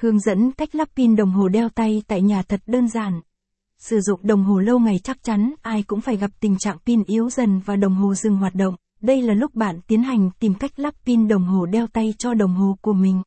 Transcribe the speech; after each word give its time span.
Hướng 0.00 0.18
dẫn 0.18 0.52
cách 0.52 0.74
lắp 0.74 0.88
pin 0.96 1.16
đồng 1.16 1.30
hồ 1.30 1.48
đeo 1.48 1.68
tay 1.68 2.02
tại 2.06 2.22
nhà 2.22 2.42
thật 2.42 2.60
đơn 2.66 2.88
giản. 2.88 3.20
Sử 3.78 4.00
dụng 4.00 4.20
đồng 4.22 4.44
hồ 4.44 4.58
lâu 4.58 4.78
ngày 4.78 5.00
chắc 5.04 5.22
chắn 5.22 5.54
ai 5.62 5.82
cũng 5.82 6.00
phải 6.00 6.16
gặp 6.16 6.30
tình 6.40 6.58
trạng 6.58 6.78
pin 6.86 7.04
yếu 7.04 7.30
dần 7.30 7.60
và 7.64 7.76
đồng 7.76 7.94
hồ 7.94 8.14
dừng 8.14 8.36
hoạt 8.36 8.54
động. 8.54 8.74
Đây 9.00 9.22
là 9.22 9.34
lúc 9.34 9.54
bạn 9.54 9.80
tiến 9.86 10.02
hành 10.02 10.30
tìm 10.40 10.54
cách 10.54 10.78
lắp 10.78 10.94
pin 11.06 11.28
đồng 11.28 11.44
hồ 11.44 11.66
đeo 11.66 11.86
tay 11.86 12.14
cho 12.18 12.34
đồng 12.34 12.54
hồ 12.54 12.76
của 12.80 12.92
mình. 12.92 13.22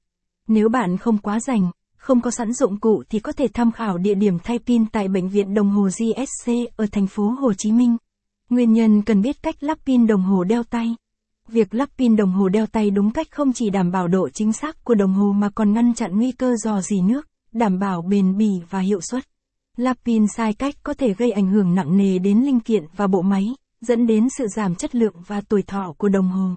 Nếu 0.47 0.69
bạn 0.69 0.97
không 0.97 1.17
quá 1.17 1.39
rảnh, 1.39 1.71
không 1.97 2.21
có 2.21 2.31
sẵn 2.31 2.53
dụng 2.53 2.79
cụ 2.79 3.03
thì 3.09 3.19
có 3.19 3.31
thể 3.31 3.47
tham 3.53 3.71
khảo 3.71 3.97
địa 3.97 4.15
điểm 4.15 4.39
thay 4.43 4.59
pin 4.59 4.85
tại 4.85 5.07
bệnh 5.07 5.29
viện 5.29 5.53
đồng 5.53 5.69
hồ 5.69 5.83
GSC 5.83 6.51
ở 6.77 6.85
thành 6.91 7.07
phố 7.07 7.29
Hồ 7.29 7.53
Chí 7.57 7.71
Minh. 7.71 7.97
Nguyên 8.49 8.73
nhân 8.73 9.01
cần 9.01 9.21
biết 9.21 9.43
cách 9.43 9.63
lắp 9.63 9.77
pin 9.85 10.07
đồng 10.07 10.21
hồ 10.21 10.43
đeo 10.43 10.63
tay. 10.63 10.95
Việc 11.53 11.73
lắp 11.73 11.89
pin 11.97 12.15
đồng 12.15 12.31
hồ 12.31 12.49
đeo 12.49 12.65
tay 12.65 12.89
đúng 12.89 13.11
cách 13.11 13.27
không 13.31 13.53
chỉ 13.53 13.69
đảm 13.69 13.91
bảo 13.91 14.07
độ 14.07 14.29
chính 14.29 14.53
xác 14.53 14.83
của 14.83 14.95
đồng 14.95 15.13
hồ 15.13 15.31
mà 15.31 15.49
còn 15.49 15.73
ngăn 15.73 15.93
chặn 15.93 16.17
nguy 16.17 16.31
cơ 16.31 16.55
dò 16.63 16.81
dỉ 16.81 17.01
nước, 17.01 17.27
đảm 17.51 17.79
bảo 17.79 18.01
bền 18.01 18.37
bỉ 18.37 18.49
và 18.69 18.79
hiệu 18.79 18.99
suất. 19.01 19.23
Lắp 19.77 19.97
pin 20.05 20.25
sai 20.27 20.53
cách 20.53 20.75
có 20.83 20.93
thể 20.93 21.13
gây 21.13 21.31
ảnh 21.31 21.47
hưởng 21.47 21.75
nặng 21.75 21.97
nề 21.97 22.19
đến 22.19 22.39
linh 22.39 22.59
kiện 22.59 22.83
và 22.95 23.07
bộ 23.07 23.21
máy, 23.21 23.55
dẫn 23.81 24.07
đến 24.07 24.27
sự 24.37 24.47
giảm 24.55 24.75
chất 24.75 24.95
lượng 24.95 25.13
và 25.27 25.41
tuổi 25.41 25.61
thọ 25.61 25.93
của 25.97 26.09
đồng 26.09 26.29
hồ. 26.29 26.49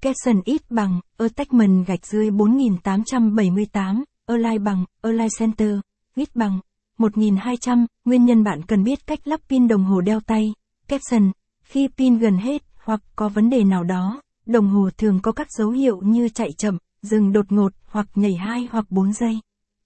Capson 0.00 0.40
ít 0.44 0.70
bằng, 0.70 1.00
attachment 1.18 1.86
gạch 1.86 2.06
dưới 2.06 2.30
4878, 2.30 4.04
Align 4.26 4.64
bằng, 4.64 4.84
Align 5.02 5.28
Center, 5.38 5.78
ít 6.16 6.36
bằng, 6.36 6.60
1200, 6.98 7.86
nguyên 8.04 8.24
nhân 8.24 8.44
bạn 8.44 8.62
cần 8.62 8.84
biết 8.84 9.06
cách 9.06 9.28
lắp 9.28 9.40
pin 9.48 9.68
đồng 9.68 9.84
hồ 9.84 10.00
đeo 10.00 10.20
tay. 10.20 10.54
Capson, 10.88 11.30
khi 11.62 11.88
pin 11.98 12.18
gần 12.18 12.36
hết, 12.36 12.62
hoặc 12.84 13.00
có 13.16 13.28
vấn 13.28 13.50
đề 13.50 13.64
nào 13.64 13.84
đó, 13.84 14.20
đồng 14.46 14.68
hồ 14.68 14.90
thường 14.98 15.20
có 15.22 15.32
các 15.32 15.52
dấu 15.52 15.70
hiệu 15.70 16.00
như 16.04 16.28
chạy 16.28 16.52
chậm, 16.52 16.78
dừng 17.02 17.32
đột 17.32 17.52
ngột, 17.52 17.72
hoặc 17.86 18.06
nhảy 18.14 18.34
2 18.34 18.68
hoặc 18.70 18.90
4 18.90 19.12
giây. 19.12 19.40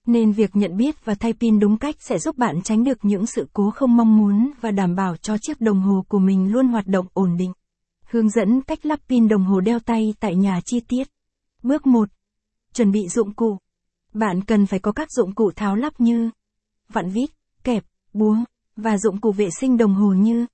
Nên 0.05 0.31
việc 0.31 0.55
nhận 0.55 0.77
biết 0.77 1.05
và 1.05 1.15
thay 1.15 1.33
pin 1.33 1.59
đúng 1.59 1.77
cách 1.77 1.95
sẽ 1.99 2.19
giúp 2.19 2.37
bạn 2.37 2.61
tránh 2.61 2.83
được 2.83 2.97
những 3.01 3.25
sự 3.25 3.47
cố 3.53 3.71
không 3.71 3.97
mong 3.97 4.17
muốn 4.17 4.51
và 4.61 4.71
đảm 4.71 4.95
bảo 4.95 5.17
cho 5.17 5.37
chiếc 5.41 5.61
đồng 5.61 5.81
hồ 5.81 6.05
của 6.07 6.19
mình 6.19 6.51
luôn 6.51 6.67
hoạt 6.67 6.87
động 6.87 7.05
ổn 7.13 7.37
định. 7.37 7.53
Hướng 8.09 8.29
dẫn 8.29 8.61
cách 8.61 8.85
lắp 8.85 8.99
pin 9.09 9.27
đồng 9.27 9.43
hồ 9.43 9.59
đeo 9.59 9.79
tay 9.79 10.13
tại 10.19 10.35
nhà 10.35 10.61
chi 10.65 10.79
tiết. 10.79 11.07
Bước 11.63 11.87
1. 11.87 12.09
Chuẩn 12.73 12.91
bị 12.91 13.07
dụng 13.07 13.33
cụ. 13.33 13.57
Bạn 14.13 14.43
cần 14.43 14.65
phải 14.65 14.79
có 14.79 14.91
các 14.91 15.11
dụng 15.11 15.35
cụ 15.35 15.51
tháo 15.55 15.75
lắp 15.75 16.01
như 16.01 16.29
vặn 16.89 17.09
vít, 17.09 17.29
kẹp, 17.63 17.83
búa 18.13 18.37
và 18.75 18.97
dụng 18.97 19.21
cụ 19.21 19.31
vệ 19.31 19.49
sinh 19.59 19.77
đồng 19.77 19.93
hồ 19.93 20.13
như 20.13 20.45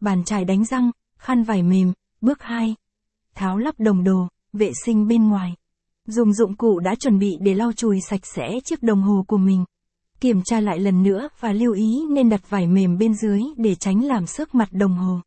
bàn 0.00 0.24
chải 0.24 0.44
đánh 0.44 0.64
răng, 0.64 0.90
khăn 1.16 1.42
vải 1.42 1.62
mềm. 1.62 1.92
Bước 2.20 2.42
2. 2.42 2.74
Tháo 3.34 3.58
lắp 3.58 3.74
đồng 3.78 4.04
đồ, 4.04 4.28
vệ 4.52 4.72
sinh 4.84 5.08
bên 5.08 5.28
ngoài. 5.28 5.54
Dùng 6.06 6.32
dụng 6.32 6.56
cụ 6.56 6.78
đã 6.78 6.94
chuẩn 6.94 7.18
bị 7.18 7.30
để 7.40 7.54
lau 7.54 7.72
chùi 7.72 7.98
sạch 8.08 8.26
sẽ 8.26 8.50
chiếc 8.64 8.82
đồng 8.82 9.02
hồ 9.02 9.24
của 9.28 9.36
mình. 9.36 9.64
Kiểm 10.20 10.42
tra 10.44 10.60
lại 10.60 10.78
lần 10.78 11.02
nữa 11.02 11.28
và 11.40 11.52
lưu 11.52 11.72
ý 11.72 12.06
nên 12.10 12.28
đặt 12.28 12.50
vải 12.50 12.66
mềm 12.66 12.98
bên 12.98 13.14
dưới 13.14 13.42
để 13.56 13.74
tránh 13.74 14.04
làm 14.04 14.26
xước 14.26 14.54
mặt 14.54 14.68
đồng 14.72 14.94
hồ. 14.94 15.20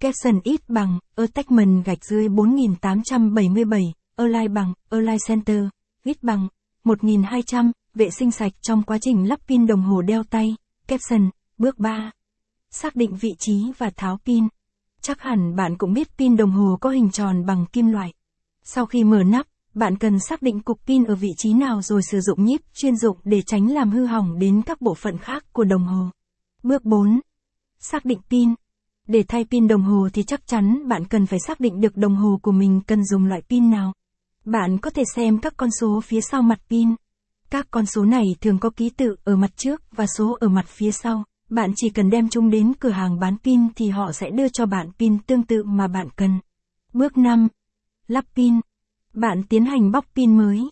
Capson 0.00 0.40
ít 0.44 0.68
bằng, 0.68 0.98
attachment 1.16 1.84
gạch 1.84 2.04
dưới 2.04 2.28
4877, 2.28 3.82
Align 4.16 4.54
bằng, 4.54 4.72
Align 4.90 5.18
Center, 5.28 5.64
ít 6.04 6.22
bằng, 6.22 6.48
1200, 6.84 7.72
vệ 7.94 8.10
sinh 8.10 8.30
sạch 8.30 8.52
trong 8.62 8.82
quá 8.82 8.98
trình 9.00 9.28
lắp 9.28 9.40
pin 9.48 9.66
đồng 9.66 9.82
hồ 9.82 10.02
đeo 10.02 10.22
tay. 10.22 10.56
Capson, 10.88 11.30
bước 11.58 11.78
3. 11.78 12.10
Xác 12.70 12.96
định 12.96 13.16
vị 13.16 13.30
trí 13.38 13.72
và 13.78 13.90
tháo 13.96 14.18
pin. 14.24 14.44
Chắc 15.06 15.20
hẳn 15.20 15.56
bạn 15.56 15.76
cũng 15.78 15.92
biết 15.92 16.18
pin 16.18 16.36
đồng 16.36 16.50
hồ 16.50 16.78
có 16.80 16.90
hình 16.90 17.10
tròn 17.10 17.46
bằng 17.46 17.66
kim 17.66 17.86
loại. 17.86 18.12
Sau 18.64 18.86
khi 18.86 19.04
mở 19.04 19.22
nắp, 19.22 19.46
bạn 19.74 19.98
cần 19.98 20.18
xác 20.18 20.42
định 20.42 20.60
cục 20.60 20.86
pin 20.86 21.04
ở 21.04 21.14
vị 21.14 21.28
trí 21.36 21.52
nào 21.52 21.82
rồi 21.82 22.02
sử 22.02 22.20
dụng 22.20 22.44
nhíp 22.44 22.60
chuyên 22.74 22.96
dụng 22.96 23.18
để 23.24 23.42
tránh 23.42 23.70
làm 23.70 23.90
hư 23.90 24.06
hỏng 24.06 24.38
đến 24.38 24.62
các 24.62 24.80
bộ 24.80 24.94
phận 24.94 25.18
khác 25.18 25.44
của 25.52 25.64
đồng 25.64 25.84
hồ. 25.84 26.10
Bước 26.62 26.84
4. 26.84 27.20
Xác 27.78 28.04
định 28.04 28.18
pin. 28.30 28.54
Để 29.08 29.24
thay 29.28 29.44
pin 29.50 29.68
đồng 29.68 29.82
hồ 29.82 30.08
thì 30.12 30.22
chắc 30.22 30.46
chắn 30.46 30.88
bạn 30.88 31.04
cần 31.04 31.26
phải 31.26 31.38
xác 31.46 31.60
định 31.60 31.80
được 31.80 31.96
đồng 31.96 32.16
hồ 32.16 32.38
của 32.42 32.52
mình 32.52 32.80
cần 32.86 33.04
dùng 33.04 33.26
loại 33.26 33.42
pin 33.48 33.70
nào. 33.70 33.92
Bạn 34.44 34.78
có 34.78 34.90
thể 34.90 35.02
xem 35.14 35.38
các 35.38 35.54
con 35.56 35.70
số 35.80 36.00
phía 36.04 36.20
sau 36.20 36.42
mặt 36.42 36.60
pin. 36.70 36.94
Các 37.50 37.66
con 37.70 37.86
số 37.86 38.04
này 38.04 38.24
thường 38.40 38.58
có 38.58 38.70
ký 38.70 38.90
tự 38.90 39.16
ở 39.24 39.36
mặt 39.36 39.56
trước 39.56 39.82
và 39.90 40.06
số 40.06 40.36
ở 40.40 40.48
mặt 40.48 40.66
phía 40.68 40.92
sau. 40.92 41.24
Bạn 41.50 41.72
chỉ 41.76 41.90
cần 41.90 42.10
đem 42.10 42.28
chúng 42.28 42.50
đến 42.50 42.72
cửa 42.80 42.90
hàng 42.90 43.20
bán 43.20 43.36
pin 43.44 43.60
thì 43.76 43.88
họ 43.88 44.12
sẽ 44.12 44.30
đưa 44.30 44.48
cho 44.48 44.66
bạn 44.66 44.90
pin 44.98 45.18
tương 45.18 45.42
tự 45.42 45.64
mà 45.64 45.88
bạn 45.88 46.08
cần. 46.16 46.40
Bước 46.92 47.18
5. 47.18 47.48
Lắp 48.06 48.24
pin. 48.34 48.54
Bạn 49.14 49.42
tiến 49.48 49.64
hành 49.64 49.90
bóc 49.90 50.04
pin 50.14 50.36
mới. 50.36 50.70